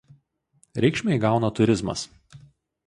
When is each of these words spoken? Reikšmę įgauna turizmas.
Reikšmę 0.85 1.15
įgauna 1.19 1.55
turizmas. 1.61 2.09